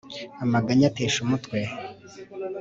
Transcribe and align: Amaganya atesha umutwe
Amaganya 0.43 0.85
atesha 0.89 1.17
umutwe 1.23 1.59